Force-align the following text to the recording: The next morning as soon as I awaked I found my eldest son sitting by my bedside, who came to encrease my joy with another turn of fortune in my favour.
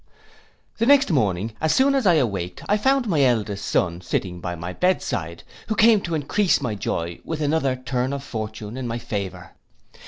The 0.79 0.87
next 0.87 1.11
morning 1.11 1.53
as 1.61 1.75
soon 1.75 1.93
as 1.93 2.07
I 2.07 2.15
awaked 2.15 2.63
I 2.67 2.75
found 2.75 3.07
my 3.07 3.21
eldest 3.23 3.67
son 3.67 4.01
sitting 4.01 4.41
by 4.41 4.55
my 4.55 4.73
bedside, 4.73 5.43
who 5.67 5.75
came 5.75 6.01
to 6.01 6.15
encrease 6.15 6.59
my 6.59 6.73
joy 6.73 7.19
with 7.23 7.39
another 7.39 7.75
turn 7.75 8.11
of 8.11 8.23
fortune 8.23 8.77
in 8.77 8.87
my 8.87 8.97
favour. 8.97 9.51